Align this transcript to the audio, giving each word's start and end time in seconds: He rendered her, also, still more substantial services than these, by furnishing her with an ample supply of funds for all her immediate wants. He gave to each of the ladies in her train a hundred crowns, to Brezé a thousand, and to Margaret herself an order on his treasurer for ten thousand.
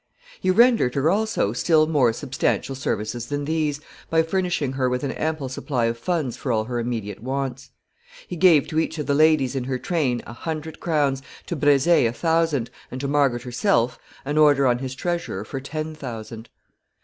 He 0.39 0.49
rendered 0.49 0.95
her, 0.95 1.11
also, 1.11 1.53
still 1.53 1.85
more 1.85 2.11
substantial 2.11 2.73
services 2.73 3.27
than 3.27 3.45
these, 3.45 3.79
by 4.09 4.23
furnishing 4.23 4.71
her 4.73 4.89
with 4.89 5.03
an 5.03 5.11
ample 5.11 5.47
supply 5.47 5.85
of 5.85 5.95
funds 5.95 6.35
for 6.35 6.51
all 6.51 6.63
her 6.63 6.79
immediate 6.79 7.21
wants. 7.21 7.69
He 8.27 8.35
gave 8.35 8.67
to 8.69 8.79
each 8.79 8.97
of 8.97 9.05
the 9.05 9.13
ladies 9.13 9.55
in 9.55 9.65
her 9.65 9.77
train 9.77 10.23
a 10.25 10.33
hundred 10.33 10.79
crowns, 10.79 11.21
to 11.45 11.55
Brezé 11.55 12.07
a 12.07 12.13
thousand, 12.13 12.71
and 12.89 12.99
to 12.99 13.07
Margaret 13.07 13.43
herself 13.43 13.99
an 14.25 14.39
order 14.39 14.65
on 14.65 14.79
his 14.79 14.95
treasurer 14.95 15.45
for 15.45 15.59
ten 15.59 15.93
thousand. 15.93 16.49